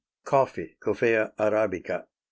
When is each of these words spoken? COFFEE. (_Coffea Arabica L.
COFFEE. 0.25 0.77
(_Coffea 0.81 1.31
Arabica 1.37 1.93
L. 1.99 2.07